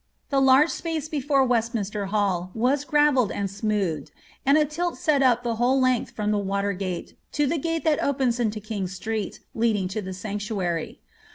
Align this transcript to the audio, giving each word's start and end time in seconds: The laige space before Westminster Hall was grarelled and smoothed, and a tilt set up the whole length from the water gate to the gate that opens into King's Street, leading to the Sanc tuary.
The 0.31 0.41
laige 0.41 0.71
space 0.71 1.07
before 1.07 1.45
Westminster 1.45 2.07
Hall 2.07 2.49
was 2.55 2.85
grarelled 2.85 3.31
and 3.31 3.51
smoothed, 3.51 4.09
and 4.47 4.57
a 4.57 4.65
tilt 4.65 4.97
set 4.97 5.21
up 5.21 5.43
the 5.43 5.57
whole 5.57 5.79
length 5.79 6.09
from 6.09 6.31
the 6.31 6.39
water 6.39 6.73
gate 6.73 7.15
to 7.33 7.45
the 7.45 7.59
gate 7.59 7.83
that 7.83 8.01
opens 8.01 8.39
into 8.39 8.59
King's 8.59 8.93
Street, 8.93 9.41
leading 9.53 9.87
to 9.89 10.01
the 10.01 10.11
Sanc 10.15 10.41
tuary. 10.41 11.01